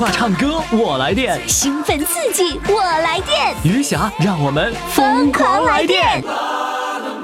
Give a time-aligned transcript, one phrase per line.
[0.00, 6.24] 话唱歌我来电，兴奋刺激我来电，余霞让我们疯狂来电。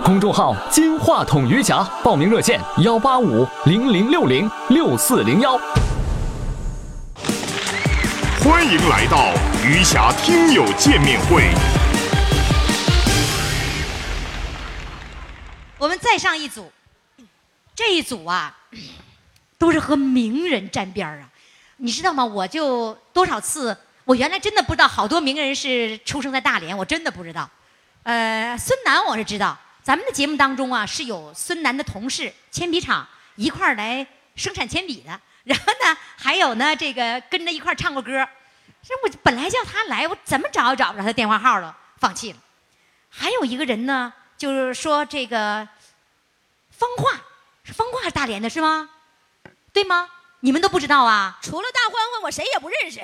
[0.05, 5.59] 公众号“金话筒余霞”，报名热线：幺八五零零六零六四零幺。
[8.45, 9.33] 欢迎来到
[9.65, 11.45] 余霞听友见面会。
[15.79, 16.71] 我们再上一组，
[17.75, 18.55] 这一组啊，
[19.57, 21.33] 都是和名人沾边儿啊。
[21.79, 22.25] 你知道吗？
[22.25, 27.49] 我就多少次，我原来真的不知道好多名人是出生在大连，我真的不知道。
[28.03, 35.21] 呃，孙楠我是知道，咱们的节目当中啊是有孙楠的同事，铅笔厂一块儿来生产铅笔的。
[35.45, 38.27] 然后呢，还有呢，这个跟着一块儿唱过歌。
[38.83, 42.39] 这我本来叫他来，我怎么找也找不着他电话号了，放弃了。
[43.11, 45.69] 还有一个人呢，就是说这个
[46.71, 47.21] 方化，
[47.65, 48.89] 是方化是大连的是吗？
[49.73, 50.09] 对吗？
[50.41, 51.39] 你们都不知道啊？
[51.43, 53.01] 除了大欢欢，我谁也不认识。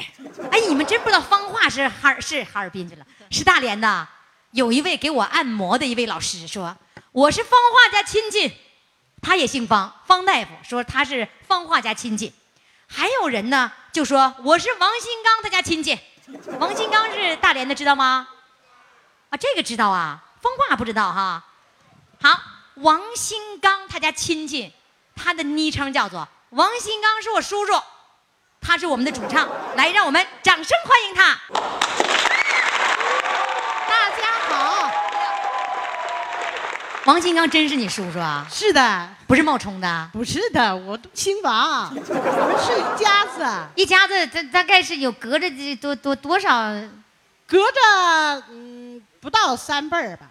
[0.51, 4.06] 哎，你们真不知道方化是哈尔是哈尔滨去了，是大连的。
[4.53, 6.77] 有一位给我按摩的一位老师说，
[7.11, 8.53] 我是方化家亲戚，
[9.23, 12.33] 他也姓方，方大夫说他是方化家亲戚。
[12.87, 15.99] 还有人呢，就说我是王新刚他家亲戚，
[16.61, 18.28] 王新刚是大连的，知道吗？
[19.31, 21.43] 啊，这个知道啊，方化不知道哈。
[22.21, 22.39] 好，
[22.75, 24.71] 王新刚他家亲戚，
[25.17, 27.72] 他的昵称叫做王新刚，是我叔叔，
[28.61, 31.39] 他是我们的主唱，来，让我们掌声欢迎他。
[33.89, 34.91] 大家好，
[37.06, 38.47] 王新刚真是你叔叔啊？
[38.50, 40.11] 是的，不是冒充的？
[40.12, 46.70] 不是的，我都亲王，我们是一家子，一家子大大概是有隔着这多多多少？
[47.47, 50.27] 隔着嗯不到三辈儿吧，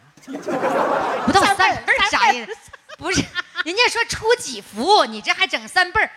[1.25, 2.55] 不到三辈儿啥意思？
[2.99, 3.23] 不是，
[3.65, 6.09] 人家说出几福，你这还整三辈儿？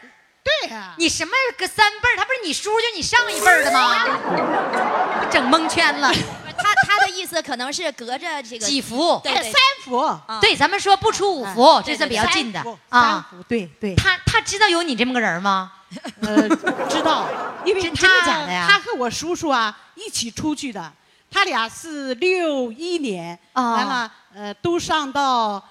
[0.44, 2.16] 对呀、你什么个三辈儿？
[2.18, 5.28] 他不是你叔就你上一辈儿的吗？
[5.30, 6.12] 整蒙圈了，
[6.58, 9.18] 他他的意思可能是隔着这个几福？
[9.24, 13.28] 对哎三福，对，咱们说不出五福，这算比较近的啊三啊。
[13.30, 15.72] 福，对对，他他知道有你这么个人吗？
[16.20, 16.48] 呃，
[16.90, 17.26] 知道，
[17.64, 20.92] 因为真他真的假的呀他和我叔叔啊一起出去的，
[21.30, 25.62] 他俩是六一年，哦完了，呃，都上到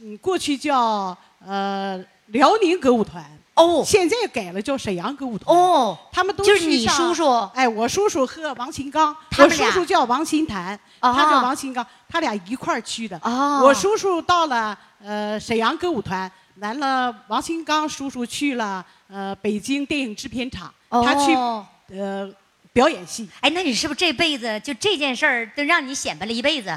[0.00, 3.82] 嗯过去叫呃辽宁歌舞团，哦。
[3.84, 5.56] 现在改了叫沈阳歌舞团。
[5.56, 7.28] 哦，他们都就是你叔叔。
[7.54, 13.18] 哎，我叔叔和王新刚，我叔叔叫王新坛，哦他叫王新刚，他俩一块儿去的。
[13.22, 22.28] 哦我叔叔到了呃沈阳歌舞团，完了王新刚叔叔去了呃北京电影制片厂，他去哦呃
[22.76, 26.68] 表演系，哎，那你是不是这辈子就这件事儿都让你显摆了一辈子，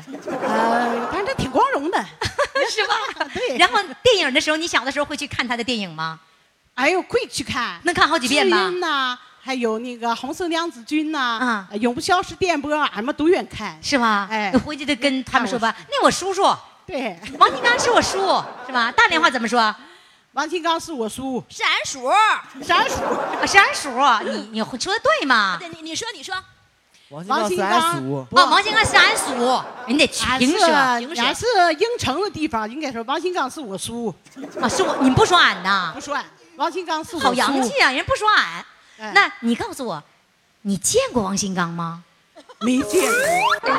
[0.47, 1.97] 呃，反正挺光荣的。
[2.71, 3.27] 是吧？
[3.33, 6.17] 对然后电影的时候，你小的时候会去看他的电影吗？
[6.75, 13.77] 哎呦，会去看，能看好几遍吧呐，还有那个红色娘子军呐，啊呃永不消失电波，俺们都愿看。
[13.83, 14.25] 是吧？
[14.31, 15.75] 哎回去得跟他们说吧。
[15.91, 16.43] 那我叔叔
[16.87, 18.19] 对，王金刚是我叔，
[18.65, 18.89] 是吧？
[18.93, 19.75] 大连话怎么说？
[20.39, 22.09] 王新刚是我叔，是俺叔。
[22.65, 22.95] 是俺叔。
[23.03, 23.89] 啊，是俺叔。
[24.23, 25.57] 你你说的对吗？
[25.59, 26.33] 对，你你说你说，
[27.09, 31.45] 王新刚哦，王金刚是俺叔，你得俺是平舌俺是
[31.77, 34.15] 应城的地方，应该说王新刚是我叔，
[34.61, 35.99] 啊，是我，你不说俺呐不？
[35.99, 36.23] 说俺。
[36.55, 37.27] 王新刚是我叔。
[37.27, 38.65] 好洋气啊，人不说俺。
[38.99, 40.01] 哎那你告诉我，
[40.61, 42.01] 你见过王新刚吗？
[42.61, 43.01] 没见
[43.61, 43.71] 过。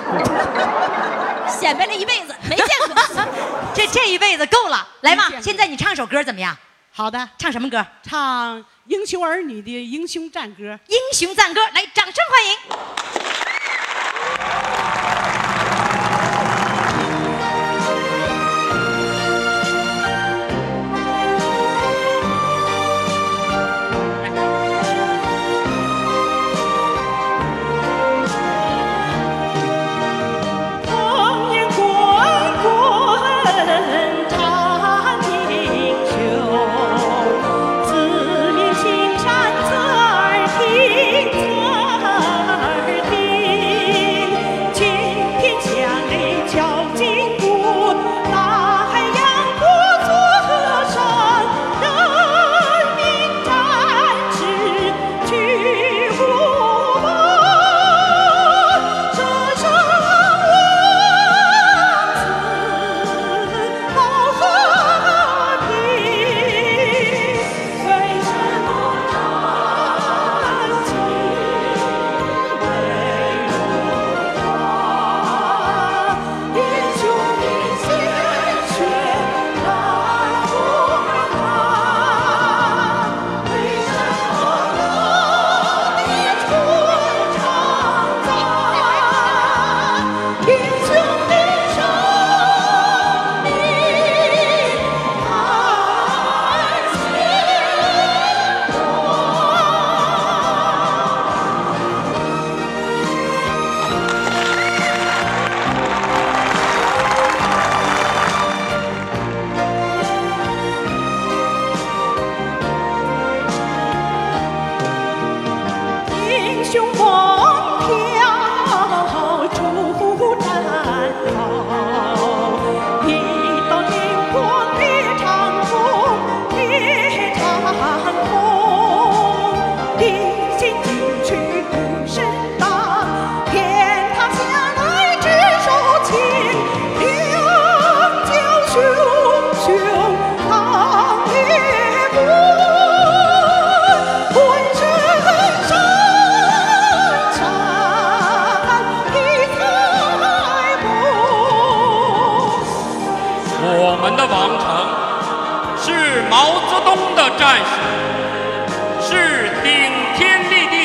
[1.48, 2.96] 显摆了一辈子没见过。
[3.74, 6.56] 这这一辈子够了，来吧现在你唱首歌怎么样？
[6.92, 7.84] 好的，唱什么歌？
[8.02, 10.78] 唱《英雄儿女》的英雄战歌。
[10.88, 12.56] 英雄赞歌，来，掌声欢迎。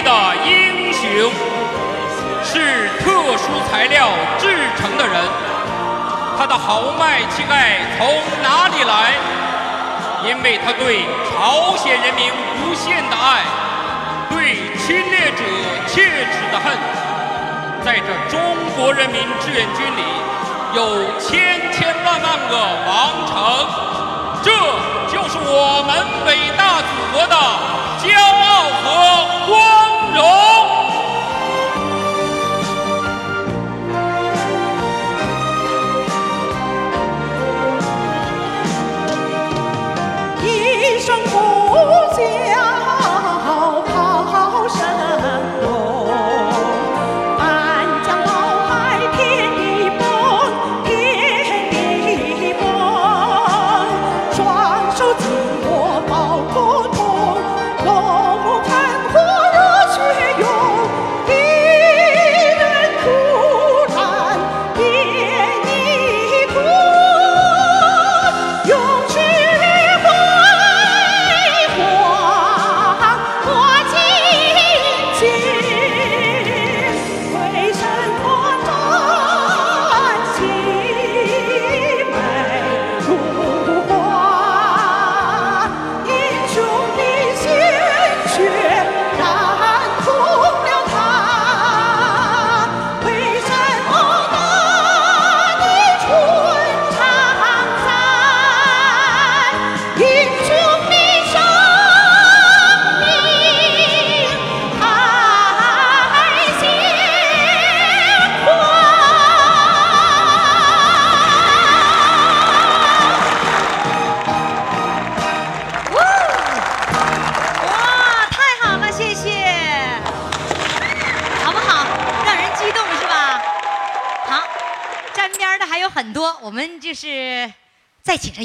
[0.05, 0.11] 的
[0.45, 1.33] 英雄，
[2.43, 4.07] 是特殊材料
[4.37, 5.15] 制成的人。
[6.37, 8.07] 他的豪迈气概从
[8.43, 9.13] 哪里来？
[10.23, 12.31] 因为他对朝鲜人民
[12.61, 13.41] 无限的爱，
[14.29, 15.43] 对侵略者
[15.87, 16.77] 切齿的恨。
[17.83, 18.39] 在这中
[18.77, 20.03] 国人民志愿军里，
[20.73, 22.53] 有千千万万个
[22.87, 23.33] 王成，
[24.43, 24.51] 这
[25.11, 25.89] 就是我们
[26.27, 27.35] 伟大祖国的
[28.01, 28.85] 骄傲和
[29.47, 30.74] 光荣。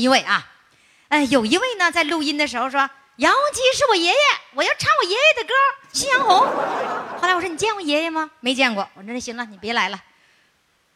[0.00, 0.47] 一位啊。
[1.08, 4.19] 呃，有一位呢，在录音的时候说：“杨洪基是我爷爷，
[4.55, 5.55] 我要唱我爷爷的歌
[5.99, 6.36] 《夕阳红》。”
[7.20, 8.89] 后来我说：“你见过爷爷吗？”没见过。
[8.94, 10.01] 我说：“那行了，你别来了。”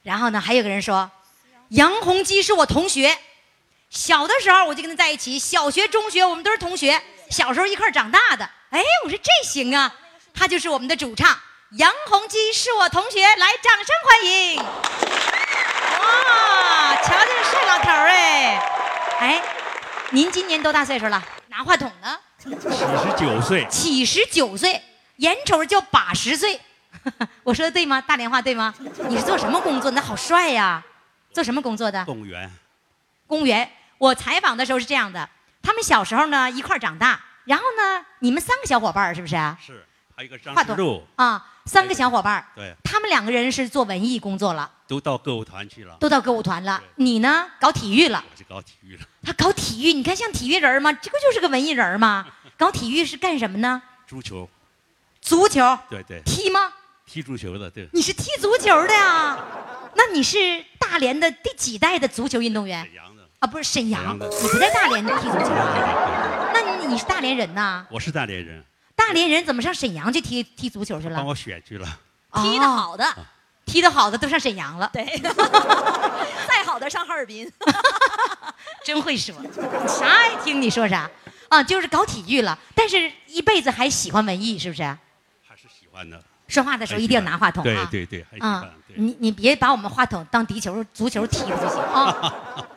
[0.05, 1.11] 然后呢，还有个人说
[1.71, 3.19] ：“杨洪基是我同学，
[3.91, 8.49] 小的时候我就跟他在一起，小学、中学我们都是同学，小时候一块长大的。
[8.71, 9.95] 哎，我说这行啊，
[10.33, 11.37] 他就是我们的主唱
[11.73, 14.57] 杨洪基，是我同学，来，掌声欢迎！
[16.01, 18.74] 哇，瞧这个帅老头儿哎，
[19.19, 19.43] 哎，
[20.11, 21.23] 您今年多大岁数了？
[21.49, 22.19] 拿话筒呢？
[22.39, 24.83] 七十九岁，七十九岁，
[25.17, 26.61] 眼瞅着就八十岁，
[27.43, 28.01] 我说的对吗？
[28.01, 28.75] 大连话对吗？
[29.09, 29.91] 你是做什么工作？
[29.93, 30.83] 那好帅呀！
[31.33, 32.05] 做什么工作的？
[32.05, 32.51] 动物园，
[33.27, 33.71] 公务员。
[33.99, 35.29] 我采访的时候是这样的，
[35.63, 39.57] 他们小时候呢一块长大，然后呢，你们三个小伙伴儿是不是啊？
[39.65, 40.75] 是还有一个张话筒。
[40.77, 46.83] 石路，啊，三个小伙伴儿，对，他们两个人是做文艺工作了，都到歌舞团去了，都到歌舞团了。
[46.97, 48.25] 你呢，搞体育了。
[48.31, 50.93] 我就搞体育了，他搞体育，你看像体育人吗？
[50.93, 52.27] 这不就是个文艺人吗？
[52.57, 53.83] 搞体育是干什么呢？
[54.07, 54.49] 足球，
[55.21, 55.79] 足球？
[55.91, 56.73] 对对，踢吗？
[57.07, 59.37] 踢足球的，对，你是踢足球的呀？
[59.97, 62.85] 那你是大连的第几代的足球运动员？
[62.85, 63.47] 沈阳的，啊？
[63.47, 64.29] 不是沈阳，的。
[64.29, 65.49] 你不在大连踢足球
[66.53, 67.85] 那你你是大连人呐？
[67.91, 68.65] 我是大连人，
[68.95, 71.17] 大连人怎么上沈阳去踢踢足球去了？
[71.17, 71.87] 帮我选去了，
[72.35, 73.05] 踢得好的，
[73.67, 75.05] 踢得好的都上沈阳了，对，
[76.49, 77.51] 再好的上哈尔滨。
[78.85, 79.35] 真会说，
[79.89, 81.11] 啥爱听你说啥
[81.49, 81.63] 啊？
[81.63, 84.83] 就是搞体育了，但是一辈子还喜欢文艺，是不是？
[84.83, 87.89] 还是喜欢的，说话的时候一定要拿话筒啊。
[87.91, 92.35] 对对对，还喜啊欢，，你你别把我们话筒当敌球、足球踢了就行 啊。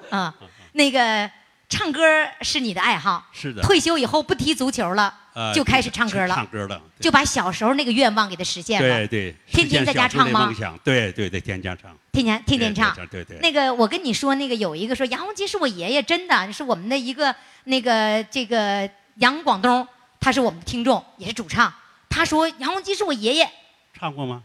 [0.09, 0.33] 啊，
[0.73, 1.29] 那个
[1.67, 2.01] 唱歌
[2.41, 9.05] 是你的爱好，是的退休以后不踢足球了，呃就开始唱歌了，唱歌了，就把小时候那个愿望给他实现了。
[9.05, 12.95] 对对，天天在家唱吗梦想，对对对，天天唱，天天天天唱。
[12.95, 19.87] 对对对，那个，我跟你说，那个有一个说杨洪基是我爷爷，真的是我们的一个那个这个杨广东，
[20.19, 21.71] 他是我们的听众，也是主唱。
[22.09, 23.47] 他说杨洪基是我爷爷
[23.93, 24.41] 唱过吗？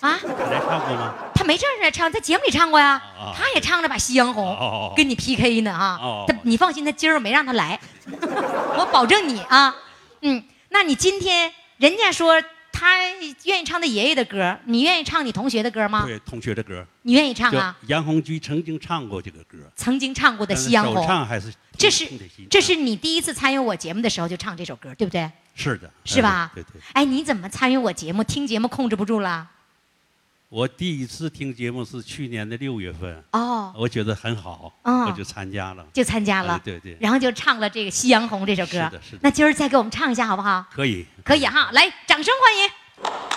[0.00, 1.14] 啊，他来唱过吗？
[1.36, 6.24] 他没正式唱，在节目里唱过呀哦，他也唱了把《夕阳红哦》，跟你 PK 呢啊哦。
[6.26, 7.78] 他你放心，他今儿没让他来，
[8.10, 9.72] 我保证你啊。
[10.22, 12.42] 嗯，那你今天人家说
[12.72, 12.98] 他
[13.44, 16.04] 愿意唱他爷爷的歌，你愿意唱你同学的歌吗？
[16.04, 17.76] 对同学的歌，你愿意唱啊？
[17.86, 22.06] 杨洪基曾经唱过这个歌，曾经唱过的《夕阳红》，唱还是这是
[22.50, 25.30] 这是你第一次参与我节目的时候就唱这首歌，对不对？
[25.54, 26.52] 是的，是吧？
[26.54, 28.22] 嗯对对，哎，你怎么参与我节目？
[28.22, 29.48] 听节目控制不住了？
[30.56, 38.70] 我第一次听节目是去年的六月份，哦，我觉得很好，嗯我就参加了，就参加了哎，对对，然后就唱了这个《夕阳红》这首歌。
[38.70, 40.64] 是的是的那今儿再给我们唱一下好不好？
[40.72, 41.04] 可以。
[41.22, 43.35] 可以哈，来，掌声欢迎。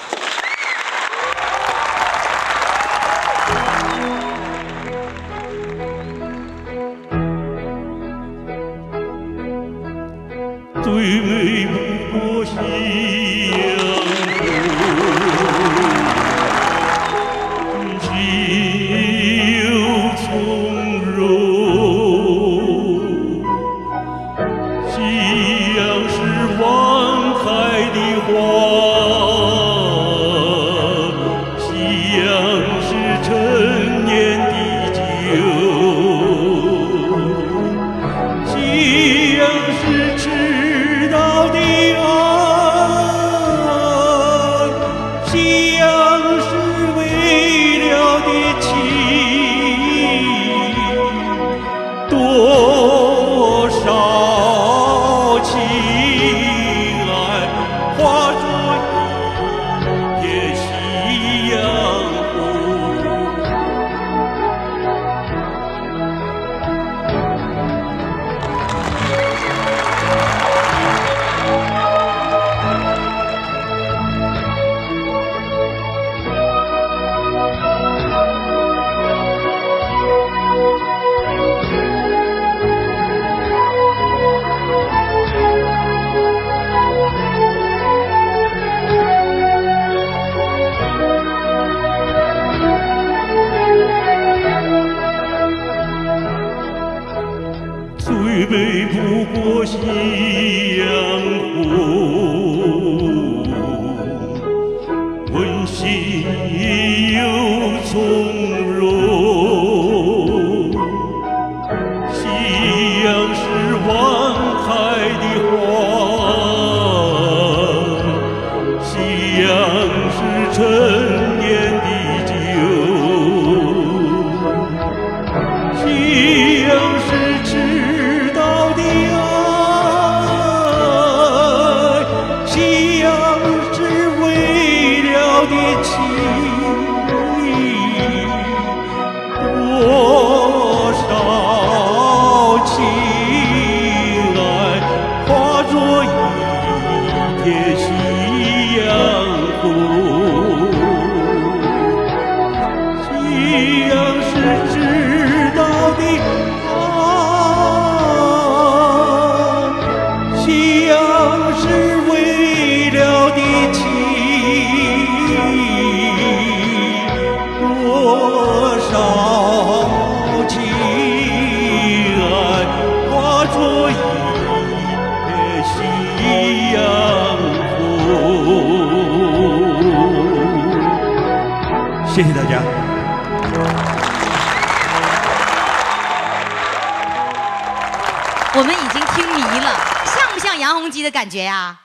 [191.12, 191.80] 感觉呀？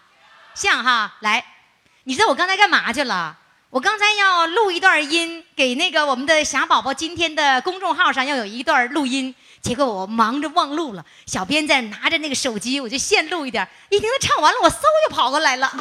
[0.54, 1.45] 像哈，来，
[2.04, 3.38] 你知道我刚才干嘛去了？
[3.71, 11.04] 我刚才要录一段音给那个我们的霞宝宝今天的公众号上要有一段录音，结果我忙着忘录了。
[11.26, 13.69] 小编在拿着那个手机，我就现录一点。
[13.90, 14.76] 一听他唱完了，我嗖
[15.09, 15.73] 就跑过来了。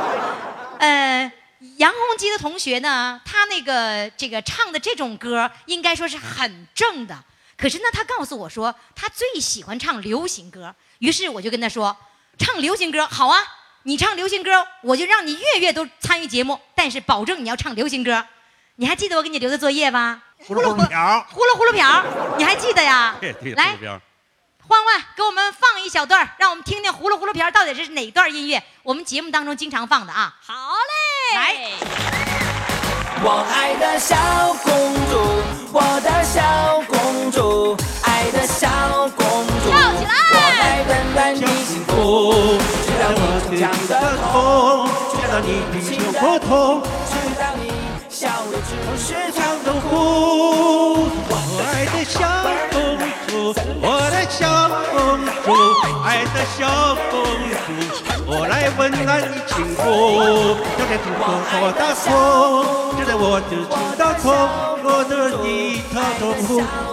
[0.80, 1.30] 呃，
[1.76, 7.22] 杨洪基的同学呢，他那个这个唱的这种歌，应该说是很正的。
[7.58, 10.74] 可是呢，他告诉我说，他最喜欢唱流行歌。
[11.00, 11.94] 于是我就跟他说，
[12.38, 13.38] 唱流行歌好啊，
[13.82, 18.24] 你唱流行歌，我就让你月月都参与节目，但是保证你要唱流行歌。
[18.76, 20.22] 你还记得我给你留的作业吧？
[20.46, 22.04] 呼噜呼噜瓢，呼噜呼噜瓢，
[22.38, 23.16] 你还记得呀？
[23.20, 24.00] 对对，来呼噜，瓢。
[24.68, 28.62] 欢欢给我们放一小段，让我们听听呼噜呼噜瓢到底是哪段音乐？
[28.82, 30.36] 我们节目当中经常放的啊。
[30.46, 30.54] 好
[31.32, 31.70] 嘞，来，
[33.24, 34.14] 我爱的小
[34.62, 35.18] 公主，
[35.72, 36.67] 我的小
[43.56, 43.94] 讲的
[44.30, 47.72] 痛，直到你心的痛，直到你
[48.08, 49.90] 笑的只是唱的哭。
[51.30, 51.32] 我
[51.64, 52.18] 爱的小
[52.70, 52.76] 公
[53.26, 54.44] 主，我的小
[54.92, 54.94] 公
[55.44, 55.46] 主，
[56.04, 56.58] 爱的小
[57.10, 57.12] 公
[57.64, 57.66] 主，
[58.26, 59.80] 我来温暖你幸福。
[60.76, 61.18] 就在听我
[61.72, 62.06] 的风，
[62.98, 63.56] 就在我的情
[63.96, 64.28] 到痛，
[64.84, 65.12] 我的
[65.42, 66.20] 吉他痛，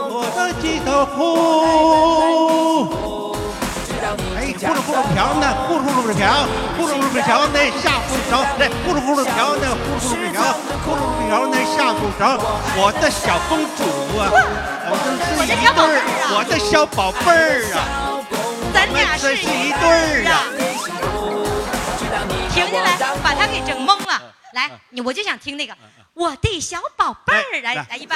[0.10, 3.15] 我的吉他痛。
[4.66, 10.42] 哎，呼噜呼噜飘呢，呼噜呼噜飘，呼噜呼噜飘呢，下风烧，来呼噜呼噜飘呢，呼噜呼噜飘，
[10.84, 12.22] 呼噜呼噜飘呢，下风烧。
[12.76, 13.86] 我的小公主
[14.18, 14.34] 啊，
[14.90, 15.06] 我们
[15.46, 16.02] 是一对儿，
[16.34, 17.78] 我的小宝贝儿啊，
[18.74, 20.34] 咱俩是一对儿啊。
[22.52, 24.20] 停下来，把他给整懵了。
[24.54, 25.76] 来，你我就想听那个
[26.14, 28.16] 我的小宝贝儿，来来预备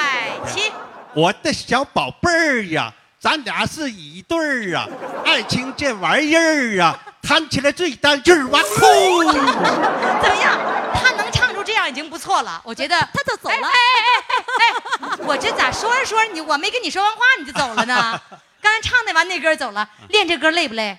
[0.52, 0.72] 起。
[1.14, 4.88] 我的小宝贝儿呀，咱俩是一对儿啊，
[5.26, 8.62] 爱情这玩意儿啊，谈起来最带劲儿哇！
[8.62, 9.22] 哭。
[9.28, 10.58] 怎么样？
[10.94, 12.98] 他能唱出这样已经不错了，我觉得。
[13.12, 14.24] 他就走了哎哎哎
[14.56, 15.16] 哎哎！
[15.26, 18.18] 我这咋说着说着你，我没跟你说完话你就走了呢？
[18.62, 20.96] 刚才唱的完那歌走了，练这歌累不累？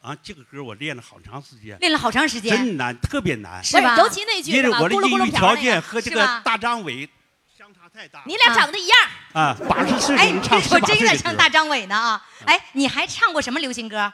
[0.00, 2.56] 啊，这个歌我练了好长时间，练了好长时间。
[2.56, 3.62] 真难，特别难。
[3.62, 3.94] 是吧？
[3.98, 7.06] 尤其那句因为我的英语条件和这个大张伟
[7.98, 8.22] 太大。
[8.24, 8.98] 你俩长得一样。
[9.32, 11.36] 啊，八十岁哎，人唱十我真有点像。
[11.36, 12.24] 大张伟呢啊！
[12.44, 14.12] 哎，你还唱过什么流行歌？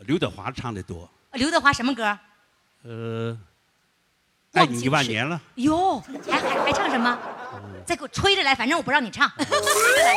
[0.00, 2.18] 刘德华唱的多，刘德华什么歌？
[2.82, 3.34] 呃，
[4.52, 5.40] 爱你一万年了。
[5.54, 5.98] 哟，
[6.30, 7.18] 还还还唱什么？
[7.86, 9.26] 再给我吹着来，反正我不让你唱。
[9.38, 10.14] 吹着来，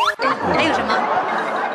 [0.54, 1.71] 还有什么？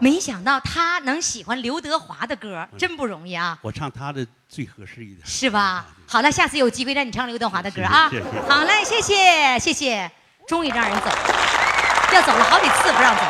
[0.00, 5.20] 没想到他能喜欢刘德华的歌，真不容易啊，我唱他的最合适一点。
[5.26, 5.84] 是吧？
[6.08, 8.10] 好了，下次有机会让你唱刘德华的歌啊
[8.48, 10.10] 好嘞，谢谢谢谢，
[10.48, 11.18] 终于让人走了，
[12.14, 13.22] 要走了好几次不让走。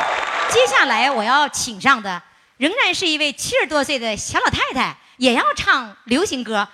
[0.49, 2.23] 接下来我要请上的
[2.57, 6.69] 仍然是一位七十多岁的小老太太，也要唱流行歌，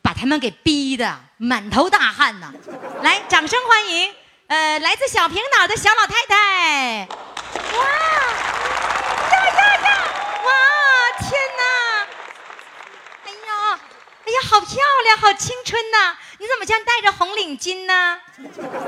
[0.00, 2.52] 把他们给逼的满头大汗呐。
[3.02, 4.14] 来，掌声欢迎，
[4.46, 7.08] 呃，来自小平岛的小老太太。
[7.76, 7.78] 哇，
[9.30, 9.88] 呀呀呀！
[10.44, 10.50] 哇，
[11.18, 11.62] 天哪！
[13.24, 13.78] 哎呀，
[14.26, 16.16] 哎呀，好漂亮，好青春呐！
[16.38, 18.18] 你怎么像戴着红领巾呢？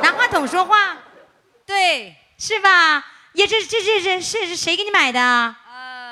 [0.02, 0.96] 拿话筒说话，
[1.66, 3.04] 对，是吧？
[3.34, 5.56] 也这这这这是是谁给你买的啊？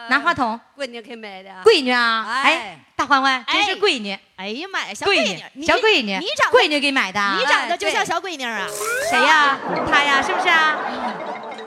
[0.08, 1.50] 拿话筒，闺女给买的。
[1.64, 2.26] 闺女啊！
[2.42, 8.66] 哎哎，大欢欢，真是哎闺女，哎呀妈呀，小闺女，小闺女，你长得闺女给买的啊，你长得就哎像小闺女啊。
[9.10, 9.58] 谁呀？
[9.90, 10.76] 她呀，是不是啊？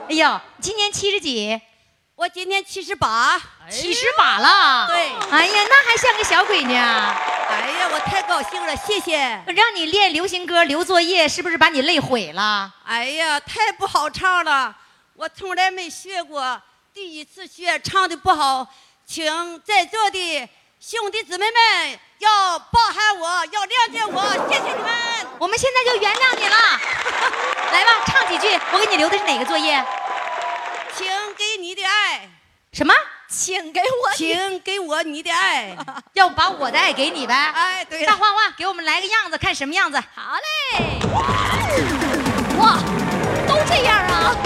[0.08, 1.60] 哎呦，今年七十几？
[2.16, 3.40] 我今年七十八。
[3.68, 4.86] 七十把了。
[4.86, 7.12] 对哎呀，那还像个小闺女啊！
[7.50, 9.18] 哎呀，我太高兴了，谢谢。
[9.48, 12.72] 让你练流行歌、留作业，是不是把你累毁了？
[12.84, 14.74] 哎呀，太不好唱了，
[15.14, 16.60] 我从来没学过，
[16.92, 18.66] 第一次学，唱的不好，
[19.04, 20.48] 请在座的
[20.78, 24.92] 兄弟姊妹们要包涵我，要谅解我，谢谢你们。
[25.40, 26.56] 我们现在就原谅你了。
[27.72, 28.56] 来吧，唱几句。
[28.72, 29.84] 我给你留的是哪个作业？
[30.96, 32.28] 请给你的爱，
[32.72, 32.94] 什么？
[33.28, 35.76] 请给我请给我你的爱。
[36.14, 37.34] 要把我的爱给你呗？
[37.34, 39.98] 哎，对，大欢欢，给我们来个样子，看什么样子？
[40.14, 41.00] 好嘞。
[42.58, 42.78] 哇，
[43.48, 44.36] 都这样啊！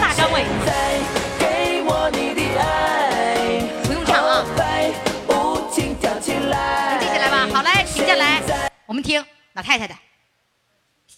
[0.00, 0.98] 大张伟，再
[1.38, 4.90] 给我你的爱，不用唱啊，在
[5.28, 6.98] 无情跳起来。
[7.00, 7.46] 记起来吧。
[7.54, 8.42] 好嘞，停下来，
[8.86, 9.94] 我们听老太太的。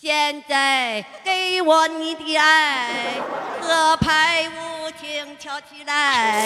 [0.07, 3.15] 现在给我你的爱，
[3.61, 6.45] 河拍无情跳起来。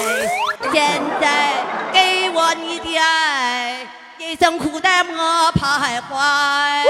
[0.72, 6.84] 现在给我你的爱，一生苦待莫徘徊。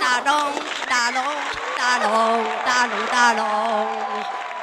[0.00, 0.52] 大龙
[0.88, 1.24] 大龙
[1.76, 3.88] 大龙大龙大龙，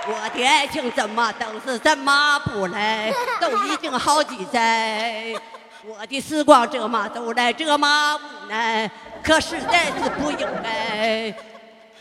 [0.08, 5.36] 我的爱情怎么都是这么不来，都已经好几载。
[5.86, 8.90] 我的时光这么走来这么无奈，
[9.24, 11.34] 可实在是不应该。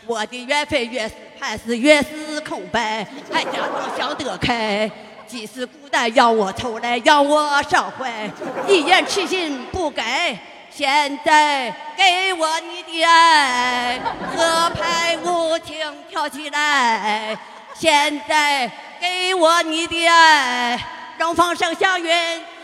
[0.05, 4.91] 我的缘分越是盼是越是空白，还假装想得开。
[5.25, 8.29] 即使孤单让我愁来让我伤怀，
[8.67, 10.37] 一言痴心不改。
[10.69, 13.99] 现在给我你的爱，
[14.35, 15.77] 河畔无情
[16.09, 17.37] 跳起来。
[17.73, 20.77] 现在给我你的爱，
[21.17, 22.11] 让风声像云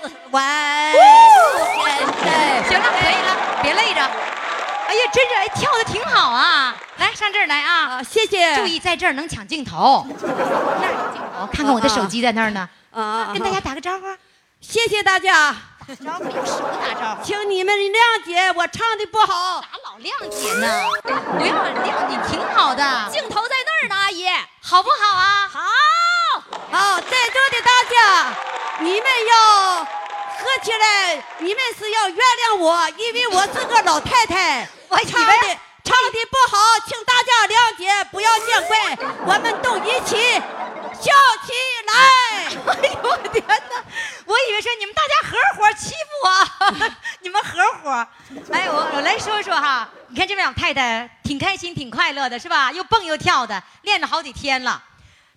[0.03, 0.93] 之外。
[1.81, 4.01] 现在行了，可以了，别累着。
[4.89, 6.75] 哎呀，真是哎，跳的挺好啊！
[6.97, 7.89] 来，上这儿来啊！
[7.89, 8.55] 啊，谢谢。
[8.55, 12.67] 注意在这儿能抢镜头，那儿有镜头，看看我的手机在那儿呢。
[12.91, 14.07] 啊，跟大家打个招呼，
[14.59, 15.55] 谢谢大家，
[16.03, 17.23] 招呼用手打招呼？
[17.23, 19.61] 请你们谅解我唱的不好。
[19.61, 20.67] 咋老谅解呢？
[21.03, 21.53] 不要
[21.85, 24.25] 谅解，挺好的，镜头在那儿呢，阿姨。
[24.59, 25.47] 好不好啊？
[25.53, 25.59] 好。
[26.71, 28.33] 好，在座的大家，
[28.79, 29.35] 你们要
[30.49, 35.31] 合起来，你们是要原谅我，因为我是个老太太， 我唱的
[35.83, 36.57] 唱的不好，
[36.87, 40.17] 请大家谅解，不要见怪， 我们都一起
[40.99, 41.13] 笑
[41.45, 41.53] 起
[41.85, 41.93] 来。
[42.49, 43.83] 哎呦我天哪！
[44.25, 46.89] 我以为是你们大家合伙欺负我，
[47.21, 48.07] 你们合伙。
[48.51, 52.71] 哎，我我来说说哈，你看这位老太太挺开心、挺快乐的，是吧？
[52.71, 54.81] 又蹦又跳的，练了好几天了。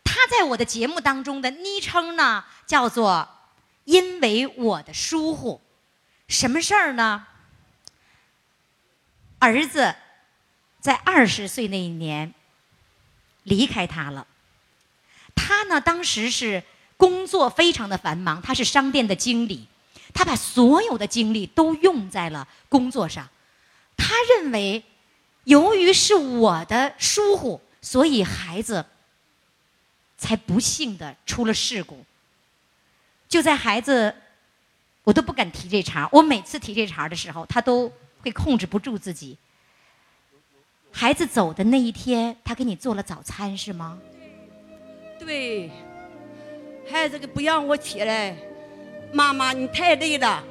[0.03, 3.29] 她在我的节目当中的昵称呢，叫做
[3.85, 5.61] “因为我的疏忽”。
[6.29, 7.27] 什么事儿呢？
[9.39, 9.95] 儿子
[10.81, 12.33] 在二十岁那一年
[13.43, 14.27] 离开他了。
[15.35, 16.63] 他呢，当时是
[16.97, 19.67] 工作非常的繁忙，他是商店的经理，
[20.15, 23.29] 他把所有的精力都用在了工作上。
[23.97, 24.85] 他认为，
[25.45, 28.87] 由于是我的疏忽，所以孩子
[30.17, 32.07] 才不幸的出了事故。
[33.33, 34.15] 就在孩子，
[35.05, 37.91] 我都不敢提这茬我每次提这茬的时候，他都
[38.21, 39.39] 会控制不住自己。
[40.93, 43.99] 孩子走的那一天，他给你做了早餐是吗？
[45.19, 45.71] 对，
[46.87, 48.37] 孩子不让我起来，
[49.15, 50.45] 妈妈你太累了，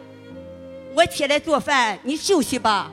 [0.96, 2.92] 我起来做饭，你休息吧。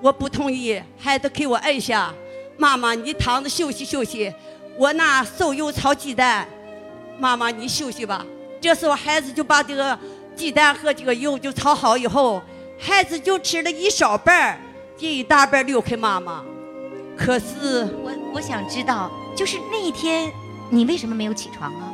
[0.00, 2.12] 我不同意，孩子给我按下，
[2.58, 4.34] 妈妈你躺着休息休息，
[4.76, 6.48] 我拿瘦油炒鸡蛋，
[7.20, 8.26] 妈妈你休息吧。
[8.62, 9.98] 这时候孩子就把这个
[10.36, 12.40] 鸡蛋和这个油就炒好以后，
[12.78, 14.58] 孩子就吃了一小半儿，
[14.96, 16.44] 这一大半儿留给妈妈。
[17.18, 20.30] 可是我我想知道，就是那一天，
[20.70, 21.92] 你为什么没有起床啊？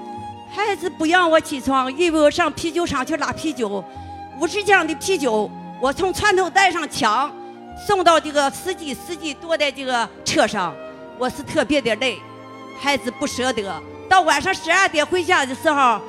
[0.54, 3.82] 孩子不让我起床，因为我上啤酒厂去拉啤酒，
[4.38, 5.50] 五十箱的啤酒，
[5.80, 7.34] 我从船头带上抢，
[7.86, 10.74] 送到这个司机，司机坐在这个车上，
[11.18, 12.18] 我是特别的累，
[12.78, 13.72] 孩子不舍得。
[14.06, 16.00] 到晚上十二点回家的时候，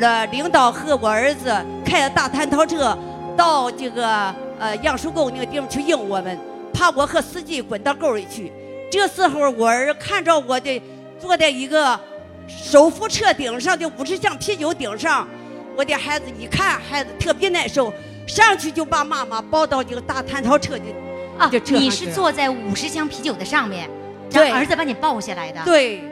[0.00, 2.96] 了领导和我儿子开着大蟠桃车
[3.36, 6.36] 到这个呃杨树沟那个地方去迎我们，
[6.72, 8.52] 怕我和司机滚到沟里去。
[8.90, 10.82] 这时候我儿看着我的
[11.20, 11.98] 坐在一个
[12.48, 15.28] 手扶车顶上的五十箱啤酒顶上，
[15.76, 17.92] 我的孩子一看孩子特别难受，
[18.26, 20.84] 上去就把妈妈抱到这个大蟠桃车的
[21.38, 23.88] 啊你是坐在五十箱啤酒的上面，
[24.30, 26.02] 对让儿子把你抱下来的。，对，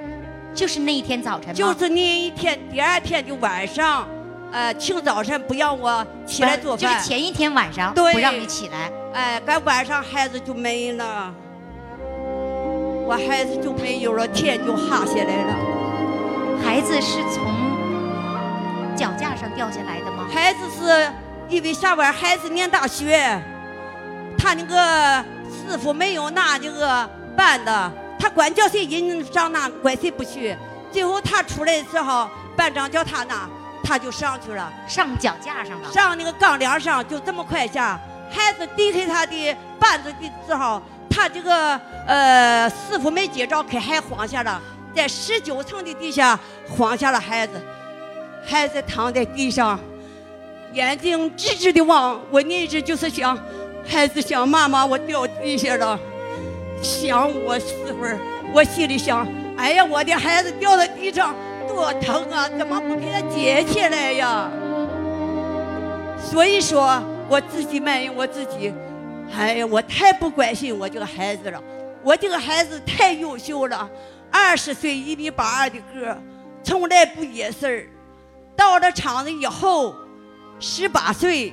[0.55, 1.55] 就是那一天早晨吗？
[1.55, 4.07] 就是那一天，第二天就晚上，
[4.51, 8.91] 呃，清早晨不让我起来做饭，就是前一天晚上对不让你起来。
[9.15, 11.33] 哎，赶晚上孩子就没了，
[13.07, 15.55] 我孩子就没有了，天就塌下来了。
[16.65, 17.45] 孩子是从
[18.97, 20.27] 脚架上掉下来的吗？
[20.33, 21.09] 孩子是
[21.49, 22.13] 因为下边？
[22.13, 23.41] 孩子念大学，
[24.37, 30.57] 他那个师傅没有拿那个办的，他管叫谁人上那，管谁不去。
[30.90, 33.48] 最后他出来的时候，班长叫他拿，
[33.85, 35.92] 他就上去了，上脚架上了。
[35.92, 38.00] 上那个钢梁上，就这么快下。
[38.31, 44.61] 孩子递给他的板子的时候，他这个呃师傅没接着，可还晃下了，
[44.94, 47.61] 在十九层的地下晃下了孩子，
[48.46, 49.78] 孩子躺在地上，
[50.74, 52.20] 眼睛直直的望。
[52.31, 53.38] 我那一直就是想，
[53.87, 55.98] 孩子想妈妈，我掉地下了，
[56.83, 58.19] 想我媳妇儿，
[58.53, 61.35] 我心里想，哎呀，我的孩子掉在地上
[61.67, 64.51] 多疼啊，怎么不给他捡起来呀？
[66.19, 68.73] 所以说，我自己埋怨我自己，
[69.37, 71.62] 哎呀，我太不关心我这个孩子了。
[72.03, 73.88] 我这个孩子太优秀了，
[74.31, 76.17] 二十岁一米八二的个，
[76.62, 77.87] 从来不惹事儿。
[78.57, 79.95] 到了厂子以后，
[80.61, 81.53] 十八岁，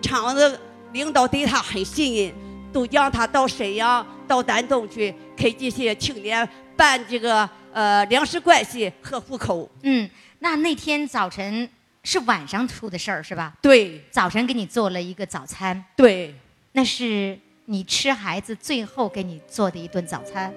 [0.00, 0.58] 厂子
[0.92, 2.34] 领导对他很信任，
[2.74, 9.70] 都让他到沈阳、到丹东去给这些青年办这个呃粮食关系和户口。
[9.82, 10.10] 嗯，
[10.40, 11.70] 那那天早晨
[12.02, 13.54] 是晚上出的事儿是吧？
[13.62, 16.34] 对早晨给你做了一个早餐，对
[16.72, 20.52] 那是你吃孩子最后给你做的一顿早餐，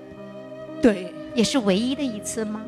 [0.81, 2.65] 对，也是唯一的一次吗？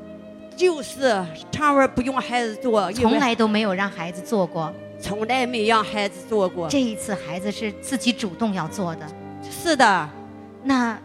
[0.55, 6.69] 就是常文不用孩子做，从来都没有让孩子做过，从来没让孩子做过。
[6.69, 9.07] 这一次孩子是自己主动要做的。
[9.61, 10.09] 是的，
[10.63, 10.97] 那，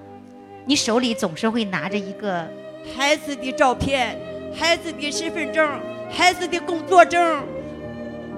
[0.64, 2.48] 你手里总是会拿着一个
[2.96, 4.16] 孩子的照片、
[4.56, 5.68] 孩子的身份证、
[6.08, 7.42] 孩子的工作证，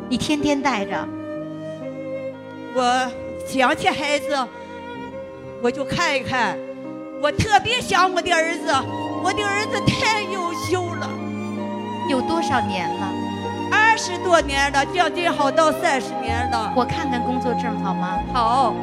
[0.09, 1.07] 你天天带着。
[2.75, 3.13] 我
[3.47, 4.35] 想起孩子，
[5.63, 6.57] 我就看一看。
[7.23, 8.73] 我特别想我的儿子，
[9.23, 11.11] 我的儿子太优秀了，
[12.09, 13.13] 有多少年了？
[13.71, 16.73] 二十多年了，将近好到三十年了。
[16.75, 18.19] 我看看工作证好吗？
[18.33, 18.75] 好，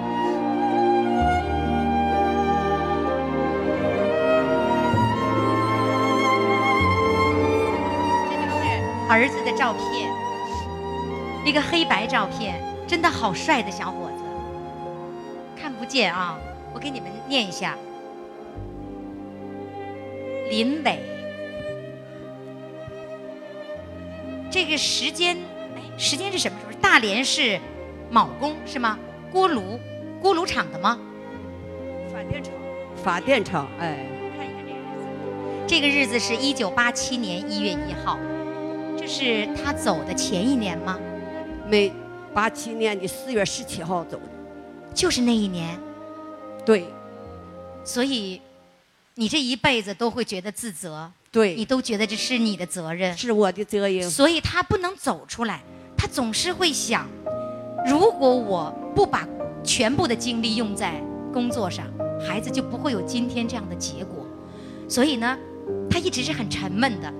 [9.14, 10.12] 儿子的照片，
[11.46, 14.24] 一个黑白照片，真的好帅的小伙子。
[15.56, 16.36] 看不见啊，
[16.74, 17.78] 我给你们念一下：
[20.50, 21.00] 林伟，
[24.50, 25.38] 这个时间，
[25.76, 26.74] 哎，时间是什么时候？
[26.82, 27.60] 大连是
[28.10, 28.98] 卯工是吗？
[29.32, 29.80] 锅炉，
[30.20, 31.00] 锅炉厂的吗？
[32.12, 32.52] 发电厂，
[32.96, 35.06] 发电厂，哎，看一看这个日子，
[35.68, 38.18] 这个日子是一九八七年一月一号，
[39.06, 40.98] 这是他走的前一年吗？
[41.68, 41.92] 没，
[42.34, 44.32] 八七年的四月十七号走的，
[44.94, 45.78] 就是那一年，
[46.66, 46.86] 对。
[47.84, 48.40] 所以
[49.16, 51.54] 你这一辈子都会觉得自责，对。
[51.54, 55.62] 你，都觉得这是你的责任，是我的责任，所以他不能走出来，
[55.98, 57.06] 他总是会想，
[57.86, 59.28] 如果我不把
[59.66, 61.86] 全部的精力用在工作上，
[62.26, 64.26] 孩子就不会有今天这样的结果。
[64.88, 65.38] 所以呢，
[65.90, 67.14] 他一直是很沉闷的。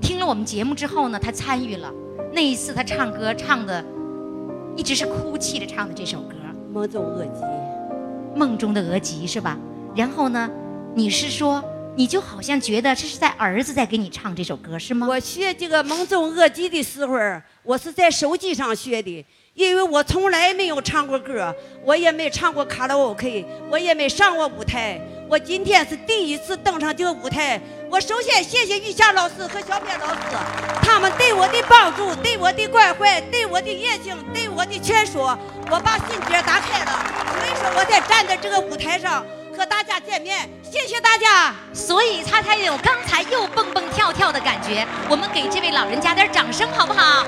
[0.00, 1.92] 听了我们节目之后呢，他参与了
[2.32, 3.84] 那一次，他唱歌唱的
[4.76, 6.36] 一直是哭泣着唱的这首歌
[6.72, 7.42] 梦中恶疾，
[8.36, 9.58] 《梦中的额吉》是吧？
[9.94, 10.48] 然后呢，
[10.94, 11.62] 你是说
[11.96, 15.06] 你就好像觉得这是在儿子在给你唱这首歌是吗？
[15.08, 17.16] 我学这个梦中恶疾的时候，
[17.62, 25.00] 我是在手机上学的，因为我从来没有唱过歌，我也没唱过卡拉 OK，我也没上过舞台。
[25.30, 30.20] 我今天是第一次登上这个舞台，我首先谢谢玉霞老师和小片老师，
[30.82, 35.38] 他们对我的帮助，对我的关怀，对我的热情，对我的劝说，
[35.70, 37.06] 我把心结打开了。
[37.38, 39.24] 所以说我才站在这个舞台上
[39.56, 41.54] 和大家见面，谢谢大家。
[41.72, 44.84] 所以他才有刚才又蹦蹦跳跳的感觉。
[45.08, 47.24] 我们给这位老人家点掌声好不好？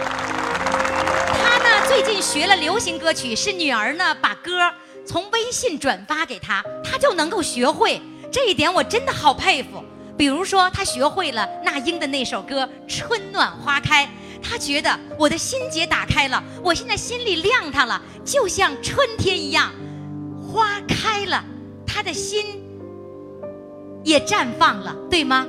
[1.41, 4.69] 他呢最近学了流行歌曲，是女儿呢把歌
[5.07, 8.01] 从微信转发给他，他就能够学会。
[8.31, 9.83] 这一点我真的好佩服。
[10.17, 14.07] 比如说，他学会了那英的那首歌《春暖花开》，
[14.43, 19.73] 他觉得我的心结打开了，我现在心里亮堂了，就像春天一样，
[20.47, 21.43] 花开了，
[21.87, 22.63] 他的心
[24.05, 25.47] 也绽放了，对吗？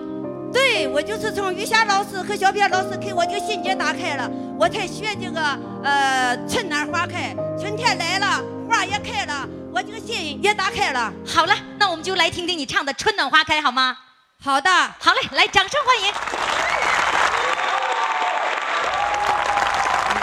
[0.53, 5.41] 对，我就是从于霞老师和小片老师给我这个心结打开了，我才学这个
[5.83, 8.39] 呃春暖花开，春天来了，
[8.69, 11.11] 花也开了，我这个心也打开了。
[11.25, 13.97] 好了，那我们就来听听你唱的《春暖花开》好吗？
[14.43, 16.13] 好的，好嘞，来，掌声欢迎。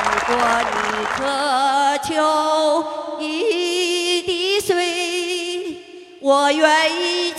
[0.07, 0.37] 如果
[0.71, 0.79] 你
[1.17, 5.83] 渴求一滴水，
[6.21, 7.33] 我愿意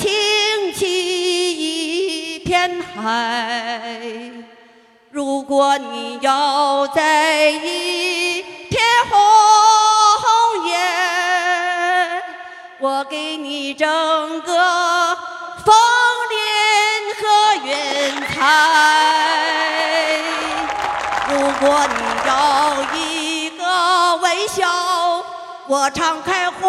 [3.02, 3.82] 海。
[5.10, 9.18] 如果你要在一片红
[10.68, 10.78] 叶，
[12.80, 15.16] 我给你整个
[15.66, 15.74] 枫
[16.30, 16.36] 林
[17.20, 17.22] 和
[17.66, 17.72] 云
[18.34, 18.40] 彩。
[21.30, 22.32] 如果你要
[22.94, 24.62] 一个微笑，
[25.68, 26.60] 我敞开花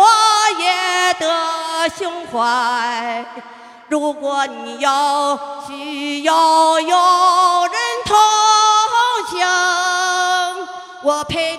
[0.58, 3.24] 叶的胸怀。
[3.92, 6.96] 如果你要需要有
[7.66, 7.76] 人
[8.06, 8.16] 同
[9.28, 10.66] 行，
[11.02, 11.51] 我陪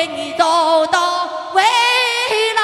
[0.00, 2.62] 陪你走到未来。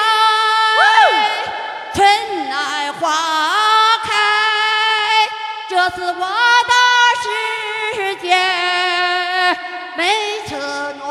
[1.93, 5.29] 春暖花开，
[5.69, 6.27] 这是我
[6.65, 6.73] 的
[7.21, 8.35] 世界。
[9.99, 10.57] 每次
[10.99, 11.05] 怒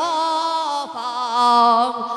[0.92, 2.15] 放，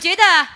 [0.00, 0.48] 我觉得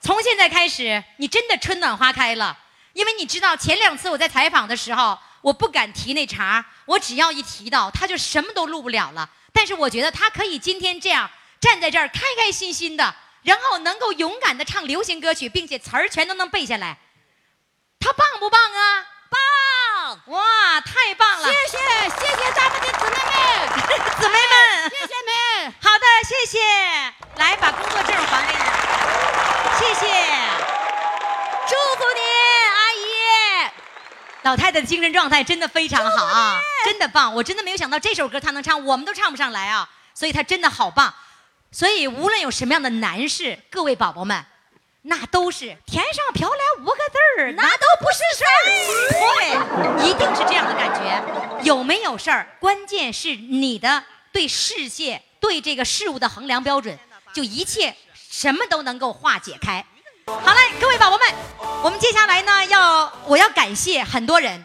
[0.00, 2.58] 从现在开始，你真的春暖花开了。
[2.94, 9.30] 因为你知道，前两次我在采访的时候，我不敢提那茬，我只要一提到，他就什么都录不了了。
[9.52, 11.30] 但是我觉得他可以今天这样
[11.60, 16.98] 站在这儿，开开心心的，然后能够勇敢的唱流行歌曲，并且词儿全都能背下来，
[18.00, 19.06] 他棒不棒啊？
[19.30, 20.20] 棒！
[20.26, 21.48] 哇，太棒了！
[21.48, 21.78] 谢谢
[22.18, 23.68] 谢谢咱们的姊妹们，
[24.18, 25.14] 姊妹们，谢谢
[25.62, 25.74] 们。
[25.80, 26.58] 好的，谢谢。
[27.36, 28.87] 来，把工作证还给你，
[29.78, 30.06] 谢谢。
[31.68, 32.20] 祝福你，
[32.74, 33.70] 阿姨。
[34.42, 37.32] 老太太的精神状态真的非常好啊，真的棒！
[37.32, 41.14] 我真的没有想到这首歌她能唱，我们都唱不上来啊，所以她真的好棒。
[41.70, 44.44] 所以无论有什么样的难事，各位宝宝们，
[45.02, 48.64] 那都是天上飘来五个字儿，那都不是事儿。
[50.00, 51.62] 对，一定是这样的感觉。
[51.62, 56.98] 有没有事儿，关键是你的对世界、对这个事物的衡量标准，
[57.34, 57.94] 就一切
[58.30, 59.84] 什么都能够化解开。
[60.26, 61.34] 好嘞，各位宝宝们，
[61.82, 64.62] 我们接下来呢要我要感谢很多人，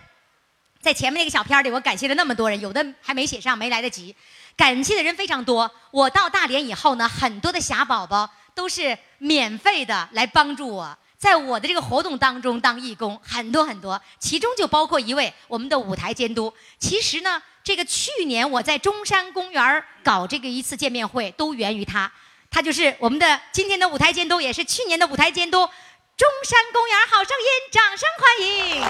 [0.81, 4.13] 在前面那个小片里，我感谢了那么多人，有的还没写上，没来得及。
[4.57, 5.71] 感谢的人非常多。
[5.91, 16.53] 我到大连以后呢，很多的霞宝宝都是免费的来帮助我，在我的这个活动当中当义工，很多很多，其中就包括一位我们的舞台监督。
[16.77, 22.11] 其实呢，这个去年我在中山公园搞这个一次见面会，都源于他。
[22.53, 25.67] 他就是我们的今天的舞台监督，也是去年的舞台监督。
[26.15, 28.85] 中山公园好声音，掌声欢迎！